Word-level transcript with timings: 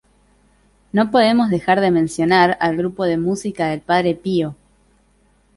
No 0.91 1.11
podemos 1.11 1.51
dejar 1.51 1.79
de 1.79 1.91
mencionar 1.91 2.57
el 2.59 2.75
grupo 2.75 3.03
de 3.05 3.17
música 3.19 3.67
del 3.67 3.81
Padre 3.81 4.15
Pio. 4.15 4.55